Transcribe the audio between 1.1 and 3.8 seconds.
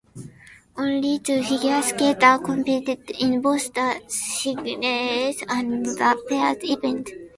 two figure skater competed in both